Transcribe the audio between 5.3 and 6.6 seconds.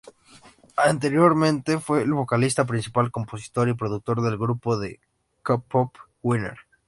K-pop, Winner.